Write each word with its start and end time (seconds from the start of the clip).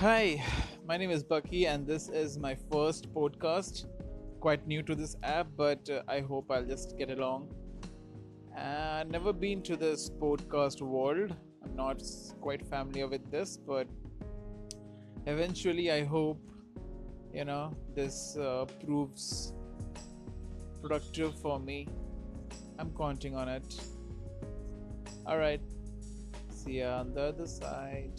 Hi, 0.00 0.42
my 0.88 0.96
name 0.96 1.10
is 1.10 1.22
Bucky, 1.22 1.66
and 1.66 1.86
this 1.86 2.08
is 2.08 2.38
my 2.38 2.56
first 2.72 3.12
podcast. 3.12 3.84
Quite 4.40 4.66
new 4.66 4.82
to 4.82 4.94
this 4.94 5.14
app, 5.22 5.48
but 5.58 5.90
uh, 5.90 6.00
I 6.08 6.20
hope 6.20 6.50
I'll 6.50 6.64
just 6.64 6.96
get 6.96 7.10
along. 7.10 7.52
Uh, 8.56 9.04
never 9.06 9.34
been 9.34 9.60
to 9.64 9.76
this 9.76 10.08
podcast 10.08 10.80
world. 10.80 11.36
I'm 11.62 11.76
not 11.76 12.02
quite 12.40 12.66
familiar 12.66 13.08
with 13.08 13.30
this, 13.30 13.58
but 13.58 13.86
eventually, 15.26 15.90
I 15.90 16.04
hope 16.04 16.40
you 17.34 17.44
know 17.44 17.76
this 17.94 18.38
uh, 18.38 18.64
proves 18.82 19.52
productive 20.80 21.38
for 21.42 21.60
me. 21.60 21.88
I'm 22.78 22.96
counting 22.96 23.36
on 23.36 23.50
it. 23.50 23.78
All 25.26 25.36
right. 25.36 25.60
See 26.48 26.78
ya 26.78 27.00
on 27.00 27.12
the 27.12 27.24
other 27.34 27.46
side. 27.46 28.18